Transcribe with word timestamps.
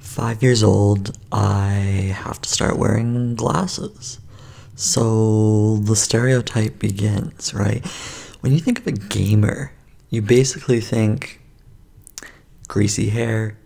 five 0.00 0.42
years 0.42 0.62
old, 0.62 1.16
I 1.30 2.14
have 2.16 2.40
to 2.40 2.48
start 2.48 2.76
wearing 2.76 3.36
glasses. 3.36 4.18
So 4.74 5.76
the 5.76 5.94
stereotype 5.94 6.78
begins, 6.78 7.54
right? 7.54 7.86
When 8.40 8.52
you 8.52 8.58
think 8.58 8.78
of 8.78 8.86
a 8.86 8.92
gamer, 8.92 9.72
you 10.08 10.22
basically 10.22 10.80
think 10.80 11.40
greasy 12.66 13.10
hair, 13.10 13.58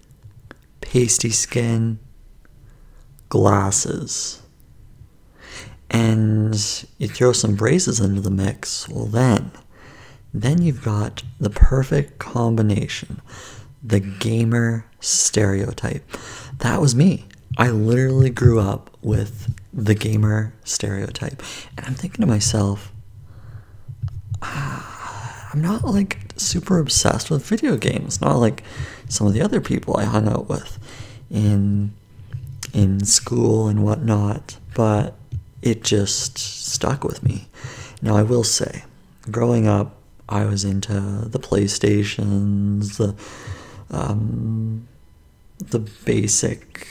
pasty 0.80 1.30
skin, 1.30 1.98
glasses. 3.28 4.42
And 5.90 6.54
you 6.98 7.08
throw 7.08 7.32
some 7.32 7.54
braces 7.54 8.01
into 8.01 8.21
the 8.21 8.30
mix, 8.30 8.88
well, 8.88 9.06
then, 9.06 9.53
then 10.32 10.60
you've 10.60 10.82
got 10.82 11.22
the 11.38 11.51
perfect 11.51 12.19
combination 12.19 13.22
the 13.85 14.01
gamer 14.01 14.87
stereotype. 15.00 16.02
That 16.59 16.80
was 16.80 16.95
me. 16.95 17.27
I 17.59 17.69
literally 17.69 18.30
grew 18.30 18.59
up 18.59 18.90
with 19.02 19.54
the 19.72 19.95
gamer 19.95 20.54
stereotype. 20.64 21.42
And 21.76 21.86
I'm 21.86 21.95
thinking 21.95 22.23
to 22.23 22.26
myself, 22.26 22.90
I'm 24.42 25.60
not 25.60 25.84
like 25.84 26.18
super 26.36 26.78
obsessed 26.78 27.30
with 27.30 27.46
video 27.46 27.76
games, 27.76 28.20
not 28.20 28.36
like 28.36 28.64
some 29.09 29.26
of 29.26 29.34
the 29.34 29.42
other 29.42 29.60
people 29.60 29.96
I 29.96 30.04
hung 30.04 30.28
out 30.28 30.48
with 30.48 30.78
in 31.30 31.92
in 32.73 33.04
school 33.04 33.68
and 33.68 33.84
whatnot, 33.84 34.59
but 34.74 35.14
it 35.62 35.84
just 35.84 36.38
stuck 36.38 37.04
with 37.04 37.23
me. 37.23 37.46
Now 38.02 38.16
I 38.16 38.23
will 38.24 38.42
say, 38.42 38.82
growing 39.30 39.68
up, 39.68 39.96
I 40.28 40.45
was 40.45 40.64
into 40.64 40.92
the 41.28 41.38
PlayStations, 41.38 42.96
the 42.96 43.14
um, 43.94 44.88
the 45.58 45.78
basic 45.78 46.88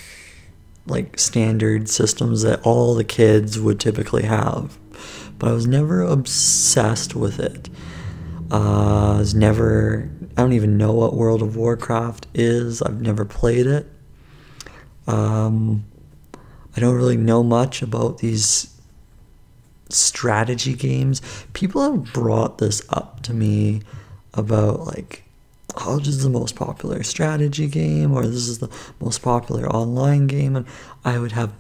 like 0.86 1.18
standard 1.20 1.90
systems 1.90 2.42
that 2.42 2.62
all 2.66 2.96
the 2.96 3.04
kids 3.04 3.60
would 3.60 3.80
typically 3.80 4.24
have. 4.24 4.78
But 5.38 5.50
i 5.50 5.54
was 5.54 5.68
never 5.68 6.02
obsessed 6.02 7.16
with 7.16 7.40
it. 7.40 7.70
Uh, 8.52 9.16
i 9.16 9.20
was 9.20 9.34
never 9.34 10.10
i 10.38 10.42
don't 10.42 10.54
even 10.54 10.78
know 10.78 10.94
what 10.94 11.14
world 11.14 11.42
of 11.42 11.56
warcraft 11.56 12.28
is. 12.34 12.82
I've 12.82 13.02
never 13.02 13.26
played 13.26 13.68
it. 13.68 13.88
Um, 15.08 15.86
i 16.76 16.80
don't 16.80 16.96
really 16.96 17.18
know 17.18 17.44
much 17.44 17.82
about 17.82 18.20
these 18.20 18.70
strategy 19.90 20.74
games. 20.74 21.22
People 21.54 21.82
have 21.84 22.14
brought 22.14 22.58
this 22.58 22.82
up 22.90 23.22
to 23.24 23.34
me 23.34 23.82
about 24.34 24.82
like 24.82 25.23
oh, 25.78 26.00
this 26.00 26.10
is 26.10 26.24
the 26.24 26.30
most 26.30 26.56
popular 26.56 27.04
strategy 27.04 27.68
game, 27.68 28.14
or 28.14 28.26
this 28.26 28.48
is 28.48 28.60
the 28.60 28.70
most 29.00 29.22
popular 29.22 29.68
online 29.68 30.28
game, 30.28 30.56
and 30.56 30.66
I 31.04 31.20
would 31.20 31.32
have 31.34 31.54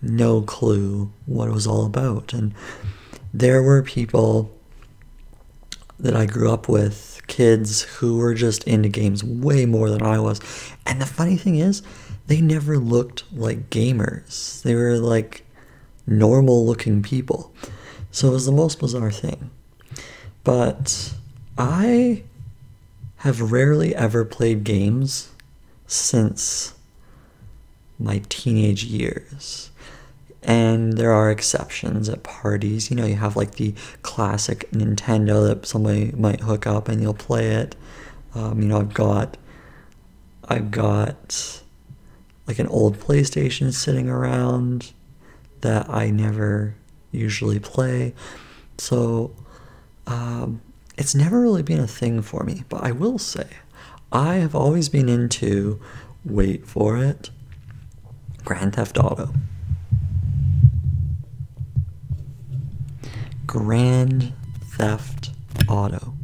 no 0.00 0.42
clue 0.42 1.12
what 1.26 1.48
it 1.48 1.52
was 1.52 1.66
all 1.66 1.86
about. 1.86 2.32
And 2.32 2.54
there 3.32 3.62
were 3.62 3.82
people 3.82 4.52
that 6.00 6.16
I 6.16 6.26
grew 6.26 6.50
up 6.50 6.68
with, 6.68 7.22
kids 7.28 7.82
who 7.82 8.18
were 8.18 8.34
just 8.34 8.64
into 8.64 8.88
games 8.88 9.22
way 9.22 9.64
more 9.64 9.88
than 9.88 10.02
I 10.02 10.18
was. 10.18 10.40
And 10.84 11.00
the 11.00 11.06
funny 11.06 11.36
thing 11.36 11.56
is, 11.56 11.82
they 12.26 12.40
never 12.40 12.78
looked 12.78 13.24
like 13.32 13.70
gamers. 13.70 14.62
They 14.62 14.74
were 14.74 14.98
like 14.98 15.44
normal 16.06 16.66
looking 16.66 17.02
people. 17.02 17.54
So 18.10 18.28
it 18.28 18.32
was 18.32 18.46
the 18.46 18.52
most 18.52 18.80
bizarre 18.80 19.10
thing. 19.10 19.50
But 20.44 21.14
I 21.56 22.24
have 23.22 23.52
rarely 23.52 23.94
ever 23.94 24.24
played 24.24 24.64
games 24.64 25.30
since 25.86 26.74
my 27.96 28.20
teenage 28.28 28.82
years. 28.82 29.70
And 30.42 30.94
there 30.94 31.12
are 31.12 31.30
exceptions 31.30 32.08
at 32.08 32.24
parties. 32.24 32.90
You 32.90 32.96
know, 32.96 33.06
you 33.06 33.14
have 33.14 33.36
like 33.36 33.52
the 33.52 33.74
classic 34.02 34.68
Nintendo 34.72 35.46
that 35.46 35.66
somebody 35.66 36.10
might 36.16 36.40
hook 36.40 36.66
up 36.66 36.88
and 36.88 37.00
you'll 37.00 37.14
play 37.14 37.50
it. 37.52 37.76
Um, 38.34 38.60
you 38.60 38.66
know, 38.66 38.80
I've 38.80 38.92
got, 38.92 39.36
I've 40.48 40.72
got 40.72 41.62
like 42.48 42.58
an 42.58 42.66
old 42.66 42.98
PlayStation 42.98 43.72
sitting 43.72 44.08
around 44.08 44.90
that 45.60 45.88
I 45.88 46.10
never 46.10 46.74
usually 47.12 47.60
play. 47.60 48.14
So, 48.78 49.30
um, 50.08 50.60
it's 50.96 51.14
never 51.14 51.40
really 51.40 51.62
been 51.62 51.80
a 51.80 51.86
thing 51.86 52.22
for 52.22 52.44
me, 52.44 52.64
but 52.68 52.82
I 52.84 52.92
will 52.92 53.18
say, 53.18 53.46
I 54.12 54.34
have 54.36 54.54
always 54.54 54.88
been 54.88 55.08
into, 55.08 55.80
wait 56.24 56.66
for 56.66 56.98
it, 56.98 57.30
Grand 58.44 58.74
Theft 58.74 58.98
Auto. 58.98 59.32
Grand 63.46 64.32
Theft 64.62 65.30
Auto. 65.68 66.14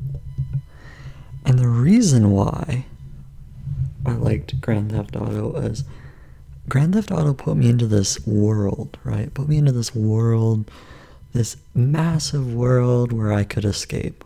And 1.44 1.58
the 1.58 1.68
reason 1.68 2.30
why 2.30 2.84
I 4.04 4.12
liked 4.12 4.60
Grand 4.60 4.92
Theft 4.92 5.16
Auto 5.16 5.56
is 5.56 5.84
Grand 6.68 6.94
Theft 6.94 7.10
Auto 7.10 7.32
put 7.32 7.56
me 7.56 7.68
into 7.70 7.86
this 7.86 8.26
world, 8.26 8.98
right? 9.04 9.32
Put 9.32 9.48
me 9.48 9.56
into 9.56 9.72
this 9.72 9.94
world, 9.94 10.70
this 11.32 11.56
massive 11.74 12.52
world 12.52 13.12
where 13.12 13.32
I 13.32 13.44
could 13.44 13.64
escape. 13.64 14.24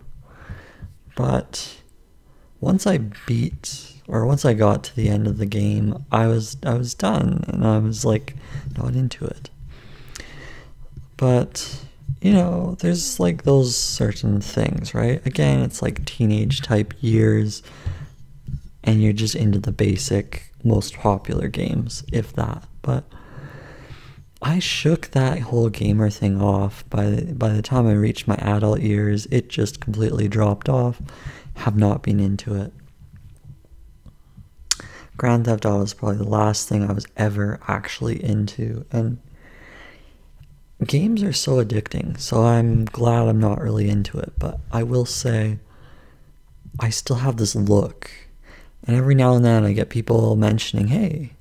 But 1.15 1.79
once 2.61 2.87
I 2.87 2.99
beat 2.99 3.93
or 4.09 4.27
once 4.27 4.45
I 4.45 4.55
got 4.55 4.85
to 4.85 4.97
the 4.97 5.09
end 5.09 5.27
of 5.27 5.39
the 5.39 5.47
game, 5.47 6.05
I 6.11 6.27
was 6.27 6.57
I 6.65 6.75
was 6.75 6.95
done 6.95 7.45
and 7.49 7.67
I 7.67 7.79
was 7.79 8.05
like 8.05 8.37
not 8.77 8.95
into 8.95 9.25
it. 9.25 9.51
But 11.17 11.85
you 12.21 12.33
know, 12.33 12.77
there's 12.81 13.19
like 13.19 13.43
those 13.43 13.77
certain 13.77 14.41
things, 14.41 14.95
right? 14.95 15.25
Again, 15.27 15.61
it's 15.61 15.83
like 15.83 16.05
teenage 16.05 16.63
type 16.63 16.95
years 17.01 17.63
and 18.85 19.03
you're 19.03 19.13
just 19.13 19.35
into 19.35 19.59
the 19.59 19.73
basic 19.73 20.53
most 20.65 20.95
popular 20.95 21.49
games, 21.49 22.05
if 22.13 22.33
that. 22.35 22.65
But 22.83 23.05
I 24.43 24.59
shook 24.59 25.13
that 25.13 25.39
whole 25.39 25.69
gamer 25.69 26.11
thing 26.11 26.43
off 26.43 26.85
by 26.91 27.07
the, 27.11 27.33
by 27.33 27.51
the 27.51 27.63
time 27.63 27.87
I 27.87 27.93
reached 27.93 28.27
my 28.27 28.35
adult 28.35 28.81
years. 28.81 29.27
It 29.31 29.49
just 29.49 29.81
completely 29.81 30.27
dropped 30.27 30.69
off. 30.69 31.01
Have 31.55 31.77
not 31.77 32.03
been 32.03 32.19
into 32.19 32.57
it. 32.57 32.73
Grand 35.17 35.45
Theft 35.45 35.65
Auto 35.65 35.83
is 35.83 35.95
probably 35.95 36.17
the 36.17 36.25
last 36.25 36.69
thing 36.69 36.83
I 36.83 36.93
was 36.93 37.07
ever 37.17 37.61
actually 37.69 38.23
into, 38.25 38.85
and 38.91 39.19
games 40.85 41.23
are 41.23 41.33
so 41.33 41.63
addicting. 41.63 42.19
So 42.19 42.43
I'm 42.43 42.87
glad 42.87 43.29
I'm 43.29 43.39
not 43.39 43.61
really 43.61 43.89
into 43.89 44.19
it. 44.19 44.33
But 44.39 44.59
I 44.73 44.83
will 44.83 45.05
say, 45.05 45.59
I 46.81 46.91
still 46.91 47.17
have 47.17 47.37
this 47.37 47.55
look, 47.55 48.11
and 48.85 48.97
every 48.97 49.15
now 49.15 49.35
and 49.35 49.45
then 49.45 49.65
I 49.65 49.73
get 49.73 49.91
people 49.91 50.35
mentioning, 50.35 50.89
"Hey, 50.89 51.35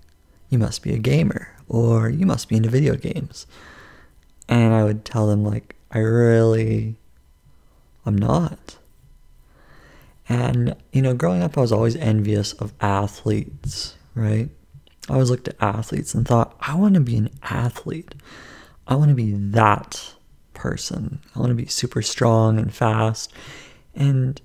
you 0.50 0.60
must 0.60 0.84
be 0.84 0.94
a 0.94 1.00
gamer." 1.00 1.56
Or 1.72 2.10
you 2.10 2.26
must 2.26 2.50
be 2.50 2.58
into 2.58 2.70
video 2.70 2.96
games. 2.96 3.48
And 4.50 4.74
I 4.74 4.84
would 4.84 5.06
tell 5.06 5.26
them, 5.26 5.46
like, 5.46 5.78
I 5.90 6.00
really, 6.00 6.98
I'm 8.06 8.18
not. 8.18 8.78
And, 10.28 10.76
you 10.92 11.02
know, 11.02 11.14
growing 11.14 11.42
up, 11.42 11.58
I 11.58 11.62
was 11.62 11.72
always 11.72 11.96
envious 11.96 12.52
of 12.54 12.74
athletes, 12.82 13.96
right? 14.16 14.50
I 15.08 15.14
always 15.14 15.30
looked 15.30 15.48
at 15.48 15.56
athletes 15.62 16.14
and 16.14 16.28
thought, 16.28 16.58
I 16.60 16.76
want 16.76 16.96
to 16.96 17.00
be 17.00 17.16
an 17.16 17.30
athlete. 17.44 18.16
I 18.86 18.96
want 18.96 19.08
to 19.08 19.16
be 19.16 19.32
that 19.32 20.14
person. 20.54 21.22
I 21.34 21.40
want 21.40 21.52
to 21.52 21.56
be 21.56 21.68
super 21.68 22.02
strong 22.02 22.60
and 22.60 22.74
fast. 22.74 23.32
And 23.96 24.42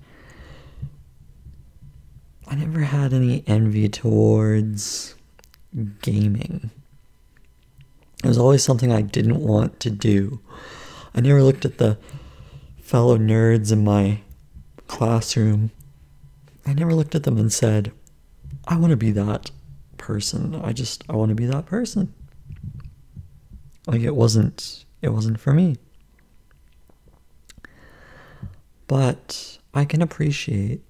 I 2.47 2.55
never 2.55 2.79
had 2.79 3.11
any 3.11 3.43
envy 3.47 3.89
towards 3.89 5.15
gaming. 6.01 6.71
It 8.23 8.27
was 8.27 8.37
always 8.37 8.63
something 8.63 8.91
I 8.91 9.01
didn't 9.01 9.39
want 9.39 9.79
to 9.81 9.89
do. 9.89 10.39
I 11.13 11.21
never 11.21 11.43
looked 11.43 11.65
at 11.65 11.77
the 11.77 11.97
fellow 12.81 13.17
nerds 13.17 13.71
in 13.71 13.83
my 13.83 14.21
classroom. 14.87 15.71
I 16.65 16.73
never 16.73 16.93
looked 16.93 17.15
at 17.15 17.23
them 17.23 17.37
and 17.37 17.51
said, 17.51 17.91
I 18.67 18.77
want 18.77 18.91
to 18.91 18.97
be 18.97 19.11
that 19.11 19.51
person. 19.97 20.55
I 20.55 20.73
just 20.73 21.03
I 21.09 21.15
want 21.15 21.29
to 21.29 21.35
be 21.35 21.45
that 21.45 21.65
person. 21.65 22.13
Like 23.85 24.01
it 24.01 24.15
wasn't 24.15 24.85
it 25.01 25.09
wasn't 25.09 25.39
for 25.39 25.53
me. 25.53 25.77
But 28.87 29.57
I 29.73 29.85
can 29.85 30.01
appreciate 30.01 30.81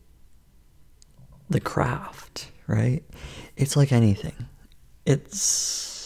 the 1.50 1.60
craft, 1.60 2.52
right? 2.68 3.04
It's 3.56 3.76
like 3.76 3.92
anything. 3.92 4.36
It's 5.06 5.97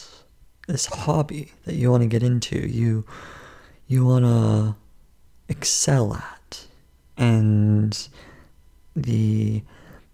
this 0.68 0.86
hobby 0.86 1.52
that 1.64 1.74
you 1.74 1.90
want 1.90 2.02
to 2.02 2.08
get 2.08 2.22
into, 2.22 2.56
you 2.56 3.04
you 3.86 4.04
want 4.06 4.24
to 4.24 4.76
excel 5.48 6.14
at, 6.14 6.66
and 7.16 8.08
the 8.94 9.62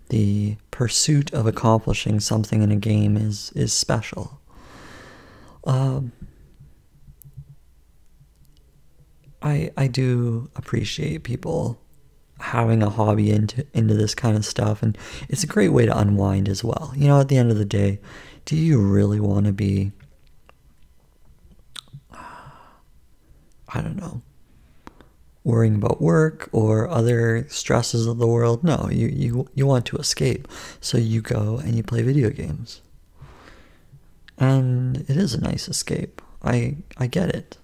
the 0.09 0.57
pursuit 0.71 1.33
of 1.33 1.47
accomplishing 1.47 2.19
something 2.19 2.63
in 2.63 2.71
a 2.71 2.77
game 2.77 3.17
is 3.17 3.53
is 3.55 3.73
special. 3.73 4.41
Um, 5.65 6.13
I 9.43 9.71
I 9.77 9.87
do 9.87 10.51
appreciate 10.57 11.25
people 11.25 11.79
having 12.41 12.83
a 12.83 12.91
hobby 12.91 13.31
into 13.31 13.67
into 13.75 13.95
this 13.95 14.15
kind 14.15 14.37
of 14.37 14.45
stuff 14.45 14.81
and 14.81 14.97
it's 15.29 15.43
a 15.43 15.47
great 15.47 15.71
way 15.71 15.87
to 15.87 15.99
unwind 15.99 16.49
as 16.49 16.63
well. 16.63 16.93
You 16.97 17.09
know, 17.09 17.21
at 17.21 17.29
the 17.29 17.37
end 17.37 17.51
of 17.51 17.59
the 17.59 17.65
day, 17.65 18.01
do 18.45 18.57
you 18.57 18.81
really 18.81 19.21
want 19.21 19.47
to 19.47 19.53
be 19.53 19.93
I 23.69 23.81
don't 23.81 23.97
know, 23.97 24.23
worrying 25.45 25.77
about 25.77 26.01
work 26.01 26.49
or 26.53 26.89
other 26.89 27.47
stresses 27.49 28.07
of 28.07 28.19
the 28.19 28.27
world? 28.27 28.65
No, 28.65 28.89
you 28.91 29.09
you 29.09 29.49
you 29.55 29.67
want 29.67 29.87
to 29.87 29.97
escape. 29.97 30.49
So 30.81 30.99
you 30.99 31.21
go 31.21 31.59
and 31.59 31.75
you 31.75 31.83
play 31.83 32.03
video 32.03 32.31
games. 32.31 32.83
And 34.37 34.99
it 35.09 35.17
is 35.17 35.35
a 35.35 35.41
nice 35.41 35.69
escape. 35.69 36.23
I 36.43 36.77
I 36.97 37.07
get 37.07 37.31
it. 37.31 37.59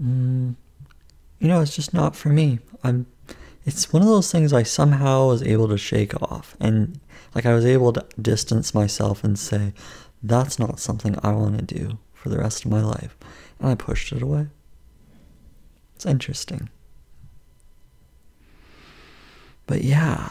Mm, 0.00 0.56
you 1.38 1.48
know, 1.48 1.60
it's 1.60 1.76
just 1.76 1.94
not 1.94 2.16
for 2.16 2.30
me. 2.30 2.58
I'm 2.82 3.06
it's 3.64 3.92
one 3.92 4.02
of 4.02 4.08
those 4.08 4.30
things 4.30 4.52
I 4.52 4.62
somehow 4.62 5.28
was 5.28 5.42
able 5.42 5.68
to 5.68 5.78
shake 5.78 6.20
off 6.22 6.56
and 6.60 7.00
like 7.34 7.46
I 7.46 7.54
was 7.54 7.64
able 7.64 7.92
to 7.94 8.04
distance 8.20 8.74
myself 8.74 9.24
and 9.24 9.38
say 9.38 9.72
that's 10.22 10.58
not 10.58 10.78
something 10.78 11.16
I 11.22 11.32
want 11.32 11.58
to 11.58 11.74
do 11.74 11.98
for 12.12 12.28
the 12.28 12.38
rest 12.38 12.64
of 12.64 12.70
my 12.70 12.82
life. 12.82 13.16
And 13.60 13.68
I 13.70 13.74
pushed 13.74 14.12
it 14.12 14.22
away. 14.22 14.48
It's 15.94 16.06
interesting. 16.06 16.68
But 19.66 19.82
yeah, 19.82 20.30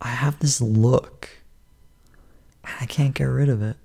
I 0.00 0.08
have 0.08 0.38
this 0.38 0.60
look. 0.60 1.30
And 2.64 2.74
I 2.80 2.86
can't 2.86 3.14
get 3.14 3.24
rid 3.24 3.48
of 3.48 3.62
it. 3.62 3.76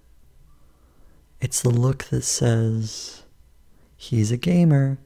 It's 1.40 1.62
the 1.62 1.70
look 1.70 2.06
that 2.06 2.24
says, 2.24 3.24
he's 3.98 4.32
a 4.32 4.38
gamer. 4.38 4.98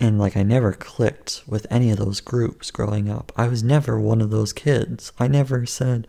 And 0.00 0.18
like, 0.18 0.36
I 0.36 0.44
never 0.44 0.72
clicked 0.72 1.42
with 1.46 1.66
any 1.70 1.90
of 1.90 1.98
those 1.98 2.20
groups 2.20 2.70
growing 2.70 3.10
up. 3.10 3.32
I 3.36 3.48
was 3.48 3.62
never 3.64 3.98
one 3.98 4.20
of 4.20 4.30
those 4.30 4.52
kids. 4.52 5.12
I 5.18 5.26
never 5.26 5.66
said, 5.66 6.06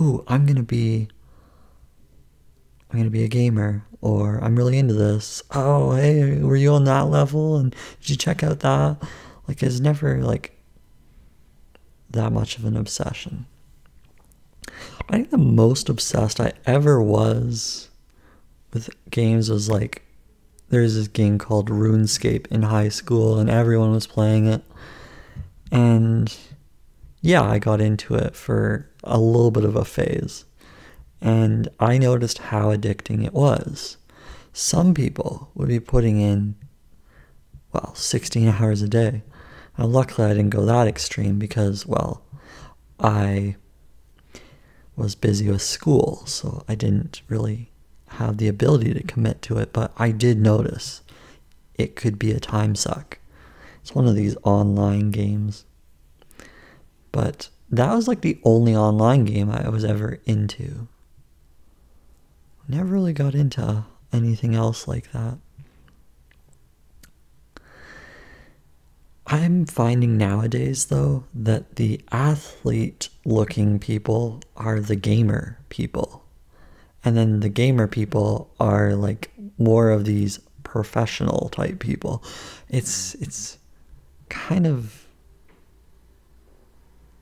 Ooh, 0.00 0.24
I'm 0.26 0.46
to 0.56 0.62
be. 0.62 1.08
I'm 2.96 3.04
to 3.04 3.10
be 3.10 3.24
a 3.24 3.28
gamer, 3.28 3.84
or 4.00 4.42
I'm 4.42 4.56
really 4.56 4.78
into 4.78 4.94
this. 4.94 5.42
Oh, 5.50 5.94
hey, 5.94 6.38
were 6.38 6.56
you 6.56 6.72
on 6.72 6.84
that 6.84 7.08
level? 7.08 7.56
And 7.56 7.74
did 8.00 8.10
you 8.10 8.16
check 8.16 8.42
out 8.42 8.60
that? 8.60 8.96
Like, 9.46 9.62
it's 9.62 9.80
never 9.80 10.22
like 10.22 10.58
that 12.10 12.32
much 12.32 12.58
of 12.58 12.64
an 12.64 12.76
obsession. 12.76 13.46
I 15.08 15.12
think 15.12 15.30
the 15.30 15.38
most 15.38 15.88
obsessed 15.88 16.40
I 16.40 16.52
ever 16.64 17.00
was 17.00 17.90
with 18.72 18.90
games 19.10 19.50
was 19.50 19.68
like 19.68 20.02
there's 20.68 20.94
this 20.94 21.08
game 21.08 21.38
called 21.38 21.70
RuneScape 21.70 22.46
in 22.48 22.62
high 22.62 22.88
school 22.88 23.38
and 23.38 23.48
everyone 23.48 23.92
was 23.92 24.06
playing 24.06 24.46
it. 24.46 24.64
And 25.70 26.36
yeah, 27.20 27.42
I 27.42 27.58
got 27.58 27.80
into 27.80 28.14
it 28.14 28.34
for 28.34 28.88
a 29.04 29.18
little 29.18 29.50
bit 29.50 29.64
of 29.64 29.76
a 29.76 29.84
phase. 29.84 30.44
And 31.20 31.68
I 31.80 31.98
noticed 31.98 32.38
how 32.38 32.74
addicting 32.74 33.24
it 33.24 33.32
was. 33.32 33.96
Some 34.52 34.94
people 34.94 35.50
would 35.54 35.68
be 35.68 35.80
putting 35.80 36.20
in, 36.20 36.56
well, 37.72 37.94
16 37.94 38.48
hours 38.48 38.82
a 38.82 38.88
day. 38.88 39.22
Now, 39.78 39.86
luckily, 39.86 40.30
I 40.30 40.34
didn't 40.34 40.50
go 40.50 40.64
that 40.64 40.86
extreme 40.86 41.38
because, 41.38 41.86
well, 41.86 42.22
I 42.98 43.56
was 44.96 45.14
busy 45.14 45.50
with 45.50 45.62
school, 45.62 46.22
so 46.26 46.64
I 46.68 46.74
didn't 46.74 47.20
really 47.28 47.70
have 48.08 48.38
the 48.38 48.48
ability 48.48 48.94
to 48.94 49.02
commit 49.02 49.42
to 49.42 49.58
it, 49.58 49.72
but 49.72 49.92
I 49.98 50.10
did 50.10 50.38
notice 50.40 51.02
it 51.74 51.96
could 51.96 52.18
be 52.18 52.32
a 52.32 52.40
time 52.40 52.74
suck. 52.74 53.18
It's 53.82 53.94
one 53.94 54.06
of 54.06 54.14
these 54.14 54.36
online 54.42 55.10
games. 55.10 55.64
But 57.12 57.50
that 57.70 57.94
was 57.94 58.08
like 58.08 58.22
the 58.22 58.38
only 58.42 58.74
online 58.74 59.24
game 59.24 59.50
I 59.50 59.68
was 59.68 59.84
ever 59.84 60.18
into. 60.24 60.88
Never 62.76 62.92
really 62.92 63.14
got 63.14 63.34
into 63.34 63.86
anything 64.12 64.54
else 64.54 64.86
like 64.86 65.10
that. 65.12 65.38
I'm 69.26 69.64
finding 69.64 70.18
nowadays, 70.18 70.84
though, 70.84 71.24
that 71.32 71.76
the 71.76 72.02
athlete 72.12 73.08
looking 73.24 73.78
people 73.78 74.42
are 74.58 74.78
the 74.78 74.94
gamer 74.94 75.58
people. 75.70 76.22
And 77.02 77.16
then 77.16 77.40
the 77.40 77.48
gamer 77.48 77.86
people 77.86 78.50
are 78.60 78.94
like 78.94 79.32
more 79.56 79.88
of 79.88 80.04
these 80.04 80.38
professional 80.62 81.48
type 81.48 81.78
people. 81.78 82.22
It's 82.68 83.14
it's 83.14 83.56
kind 84.28 84.66
of 84.66 85.06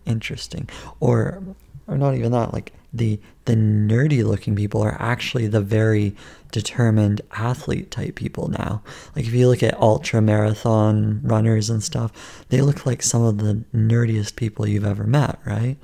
interesting. 0.04 0.68
Or 0.98 1.44
or 1.86 1.96
not 1.96 2.14
even 2.14 2.32
that 2.32 2.52
like 2.52 2.72
the 2.92 3.20
the 3.46 3.54
nerdy 3.54 4.24
looking 4.24 4.54
people 4.54 4.82
are 4.82 4.96
actually 5.00 5.46
the 5.46 5.60
very 5.60 6.14
determined 6.52 7.20
athlete 7.32 7.90
type 7.90 8.14
people 8.14 8.48
now 8.48 8.82
like 9.16 9.26
if 9.26 9.34
you 9.34 9.48
look 9.48 9.62
at 9.62 9.78
ultra 9.80 10.20
marathon 10.20 11.20
runners 11.22 11.68
and 11.68 11.82
stuff 11.82 12.44
they 12.48 12.60
look 12.60 12.86
like 12.86 13.02
some 13.02 13.22
of 13.22 13.38
the 13.38 13.64
nerdiest 13.74 14.36
people 14.36 14.66
you've 14.66 14.84
ever 14.84 15.04
met 15.04 15.38
right 15.44 15.76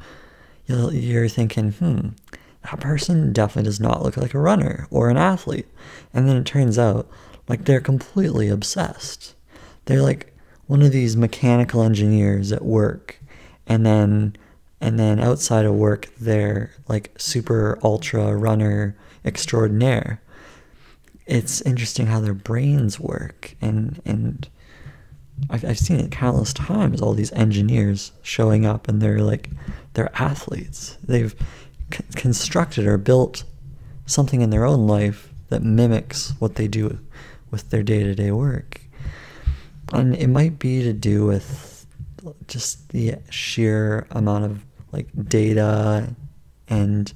you're, 0.67 0.93
you're 0.93 1.29
thinking 1.29 1.73
hmm 1.73 2.09
that 2.63 2.81
person 2.81 3.33
definitely 3.33 3.69
does 3.69 3.81
not 3.81 4.03
look 4.03 4.17
like 4.17 4.35
a 4.35 4.39
runner 4.39 4.87
or 4.91 5.09
an 5.09 5.17
athlete. 5.17 5.67
And 6.13 6.29
then 6.29 6.37
it 6.37 6.47
turns 6.47 6.79
out 6.79 7.09
like 7.49 7.65
they're 7.65 7.81
completely 7.81 8.49
obsessed. 8.49 9.35
They're 9.87 10.03
like 10.03 10.35
one 10.67 10.83
of 10.83 10.93
these 10.93 11.17
mechanical 11.17 11.83
engineers 11.83 12.53
at 12.53 12.65
work 12.65 13.19
and 13.67 13.85
then 13.85 14.37
and 14.81 14.99
then 14.99 15.21
outside 15.21 15.65
of 15.65 15.75
work 15.75 16.09
they're 16.19 16.71
like 16.89 17.13
super 17.19 17.79
ultra 17.83 18.35
runner 18.37 18.97
extraordinaire. 19.25 20.21
It's 21.27 21.61
interesting 21.63 22.07
how 22.07 22.21
their 22.21 22.35
brains 22.35 22.99
work 22.99 23.55
and 23.61 24.01
and 24.05 24.49
I've, 25.49 25.65
I've 25.65 25.79
seen 25.79 26.01
it 26.01 26.11
countless 26.11 26.53
times 26.53 27.01
all 27.01 27.15
these 27.15 27.33
engineers 27.33 28.13
showing 28.23 28.67
up 28.67 28.89
and 28.89 29.01
they're 29.01 29.23
like 29.23 29.51
they're 29.95 30.15
athletes 30.21 30.99
they've 31.03 31.35
constructed 32.15 32.87
or 32.87 32.99
built 32.99 33.45
something 34.07 34.41
in 34.41 34.51
their 34.51 34.65
own 34.65 34.87
life 34.87 35.33
that 35.49 35.63
mimics 35.63 36.35
what 36.39 36.57
they 36.57 36.69
do 36.69 36.99
with 37.51 37.71
their 37.71 37.83
day 37.83 38.03
to 38.03 38.15
day 38.15 38.31
work. 38.31 38.81
And 39.93 40.15
it 40.15 40.29
might 40.29 40.59
be 40.59 40.83
to 40.83 40.93
do 40.93 41.27
with 41.27 41.87
just 42.47 42.91
the 42.91 43.17
sheer 43.31 44.07
amount 44.11 44.45
of 44.45 44.65
like 44.93 45.09
data 45.29 46.15
and 46.69 47.13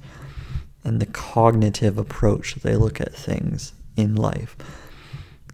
and 0.83 0.99
the 0.99 1.05
cognitive 1.07 1.97
approach 1.97 2.53
that 2.53 2.63
they 2.63 2.75
look 2.75 3.01
at 3.01 3.13
things 3.13 3.73
in 3.95 4.15
life. 4.15 4.55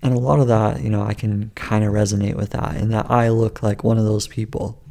And 0.04 0.14
a 0.14 0.20
lot 0.20 0.40
of 0.40 0.48
that, 0.48 0.82
you 0.82 0.90
know, 0.90 1.04
I 1.04 1.14
can 1.14 1.52
kind 1.56 1.86
of 1.86 1.94
resonate 1.94 2.36
with 2.36 2.50
that, 2.50 2.76
and 2.76 2.92
that 2.92 3.10
I 3.10 3.30
look 3.30 3.64
like 3.64 3.84
one 3.84 3.98
of 3.98 4.04
those 4.04 4.28
people 4.28 4.82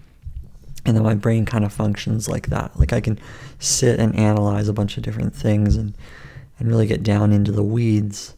and 0.84 0.96
then 0.96 1.04
my 1.04 1.14
brain 1.14 1.44
kind 1.44 1.64
of 1.64 1.72
functions 1.72 2.28
like 2.28 2.48
that 2.48 2.78
like 2.78 2.92
i 2.92 3.00
can 3.00 3.18
sit 3.58 3.98
and 4.00 4.14
analyze 4.16 4.68
a 4.68 4.72
bunch 4.72 4.96
of 4.96 5.02
different 5.02 5.34
things 5.34 5.76
and 5.76 5.94
and 6.58 6.68
really 6.68 6.86
get 6.86 7.02
down 7.02 7.32
into 7.32 7.52
the 7.52 7.62
weeds 7.62 8.34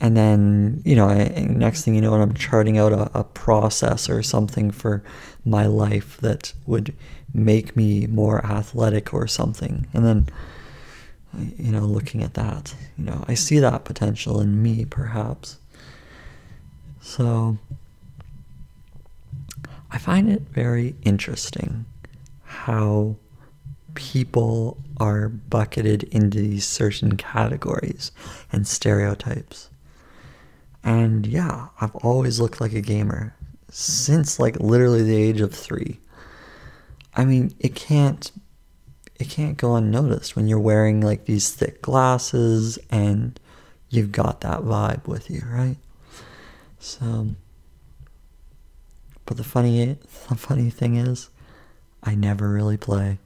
and 0.00 0.16
then 0.16 0.82
you 0.84 0.94
know 0.94 1.08
I, 1.08 1.28
next 1.48 1.84
thing 1.84 1.94
you 1.94 2.00
know 2.00 2.14
i'm 2.14 2.34
charting 2.34 2.78
out 2.78 2.92
a, 2.92 3.18
a 3.18 3.24
process 3.24 4.08
or 4.08 4.22
something 4.22 4.70
for 4.70 5.02
my 5.44 5.66
life 5.66 6.18
that 6.18 6.52
would 6.66 6.94
make 7.32 7.76
me 7.76 8.06
more 8.06 8.44
athletic 8.44 9.14
or 9.14 9.26
something 9.26 9.86
and 9.94 10.04
then 10.04 10.26
you 11.56 11.70
know 11.70 11.84
looking 11.84 12.22
at 12.22 12.34
that 12.34 12.74
you 12.98 13.04
know 13.04 13.24
i 13.28 13.34
see 13.34 13.58
that 13.58 13.84
potential 13.84 14.40
in 14.40 14.62
me 14.62 14.84
perhaps 14.84 15.58
so 17.00 17.56
I 19.90 19.98
find 19.98 20.30
it 20.30 20.42
very 20.42 20.94
interesting 21.02 21.84
how 22.44 23.16
people 23.94 24.78
are 24.98 25.28
bucketed 25.28 26.04
into 26.04 26.38
these 26.38 26.66
certain 26.66 27.16
categories 27.16 28.12
and 28.52 28.66
stereotypes. 28.66 29.68
And 30.84 31.26
yeah, 31.26 31.68
I've 31.80 31.94
always 31.96 32.38
looked 32.38 32.60
like 32.60 32.72
a 32.72 32.80
gamer 32.80 33.34
since 33.68 34.38
like 34.38 34.60
literally 34.60 35.02
the 35.02 35.16
age 35.16 35.40
of 35.40 35.52
3. 35.52 35.98
I 37.14 37.24
mean, 37.24 37.54
it 37.58 37.74
can't 37.74 38.30
it 39.20 39.28
can't 39.28 39.58
go 39.58 39.76
unnoticed 39.76 40.34
when 40.34 40.48
you're 40.48 40.58
wearing 40.58 41.02
like 41.02 41.26
these 41.26 41.50
thick 41.52 41.82
glasses 41.82 42.78
and 42.90 43.38
you've 43.90 44.12
got 44.12 44.40
that 44.40 44.60
vibe 44.60 45.06
with 45.06 45.30
you, 45.30 45.42
right? 45.46 45.76
So 46.78 47.28
But 49.26 49.36
the 49.36 49.44
funny, 49.44 49.98
the 50.28 50.34
funny 50.36 50.70
thing 50.70 50.96
is, 50.96 51.28
I 52.02 52.14
never 52.14 52.48
really 52.48 52.78
play. 52.78 53.18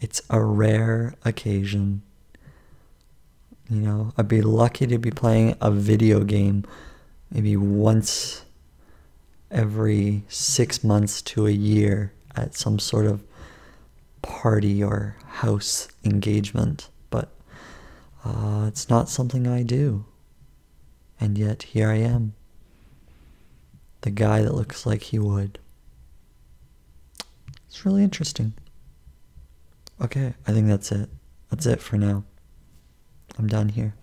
It's 0.00 0.22
a 0.30 0.40
rare 0.40 1.14
occasion. 1.24 2.02
You 3.68 3.80
know, 3.80 4.12
I'd 4.16 4.28
be 4.28 4.42
lucky 4.42 4.86
to 4.86 4.98
be 4.98 5.10
playing 5.10 5.56
a 5.60 5.70
video 5.70 6.24
game 6.24 6.64
maybe 7.30 7.56
once 7.56 8.44
every 9.50 10.22
six 10.28 10.82
months 10.82 11.20
to 11.20 11.46
a 11.46 11.50
year 11.50 12.12
at 12.36 12.54
some 12.54 12.78
sort 12.78 13.06
of 13.06 13.22
party 14.22 14.82
or 14.82 15.16
house 15.26 15.88
engagement, 16.04 16.88
but 17.10 17.30
uh, 18.24 18.64
it's 18.68 18.88
not 18.88 19.08
something 19.08 19.46
I 19.46 19.62
do. 19.62 20.04
And 21.18 21.38
yet, 21.38 21.62
here 21.62 21.88
I 21.88 21.96
am. 21.96 22.34
The 24.02 24.10
guy 24.10 24.42
that 24.42 24.54
looks 24.54 24.84
like 24.84 25.02
he 25.02 25.18
would. 25.18 25.58
It's 27.66 27.84
really 27.84 28.04
interesting. 28.04 28.52
Okay, 30.00 30.34
I 30.46 30.52
think 30.52 30.66
that's 30.68 30.92
it. 30.92 31.08
That's 31.50 31.66
it 31.66 31.80
for 31.80 31.96
now. 31.96 32.24
I'm 33.38 33.46
done 33.46 33.70
here. 33.70 33.94